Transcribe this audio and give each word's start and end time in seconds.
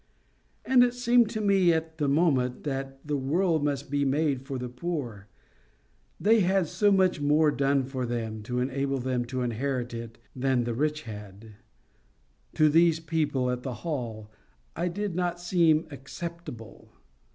And 0.65 0.83
it 0.83 0.95
seemed 0.95 1.29
to 1.29 1.41
me 1.41 1.71
at 1.71 1.99
the 1.99 2.07
moment 2.07 2.63
that 2.63 3.05
the 3.05 3.15
world 3.17 3.63
must 3.63 3.91
be 3.91 4.03
made 4.03 4.41
for 4.41 4.57
the 4.57 4.67
poor: 4.67 5.27
they 6.19 6.39
had 6.39 6.65
so 6.65 6.91
much 6.91 7.21
more 7.21 7.51
done 7.51 7.83
for 7.83 8.07
them 8.07 8.41
to 8.49 8.57
enable 8.57 8.97
them 8.97 9.25
to 9.25 9.43
inherit 9.43 9.93
it 9.93 10.17
than 10.35 10.63
the 10.63 10.73
rich 10.73 11.03
had.—To 11.03 12.67
these 12.67 12.99
people 12.99 13.51
at 13.51 13.61
the 13.61 13.75
Hall, 13.85 14.31
I 14.75 14.87
did 14.87 15.13
not 15.13 15.39
seem 15.39 15.85
acceptable. 15.91 16.93